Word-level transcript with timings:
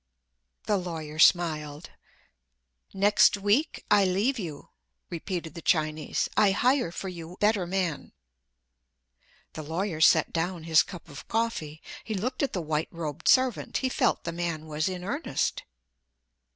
The 0.63 0.77
lawyer 0.77 1.19
smiled. 1.19 1.91
"Next 2.91 3.37
week 3.37 3.85
I 3.91 4.03
leave 4.03 4.39
you," 4.39 4.69
repeated 5.11 5.53
the 5.53 5.61
Chinese; 5.61 6.27
"I 6.35 6.53
hire 6.53 6.91
for 6.91 7.07
you 7.07 7.37
better 7.39 7.67
man." 7.67 8.11
The 9.53 9.61
lawyer 9.61 10.01
set 10.01 10.33
down 10.33 10.63
his 10.63 10.81
cup 10.81 11.07
of 11.07 11.27
coffee. 11.27 11.83
He 12.03 12.15
looked 12.15 12.41
at 12.41 12.53
the 12.53 12.63
white 12.63 12.89
robed 12.89 13.27
servant. 13.27 13.77
He 13.85 13.89
felt 13.89 14.23
the 14.23 14.31
man 14.31 14.65
was 14.65 14.89
in 14.89 15.03
earnest. 15.03 15.61